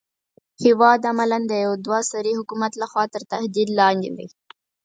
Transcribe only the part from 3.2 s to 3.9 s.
تهدید